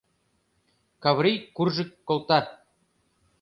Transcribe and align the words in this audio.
Каврий 1.03 1.39
куржык 1.55 1.89
колта. 2.07 2.39